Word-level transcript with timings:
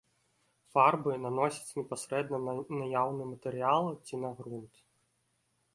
Фарбы 0.75 1.11
наносяць 1.25 1.75
непасрэдна 1.81 2.37
на 2.47 2.53
наяўны 2.81 3.23
матэрыял 3.35 3.85
ці 4.05 4.15
на 4.25 4.29
грунт. 4.41 4.73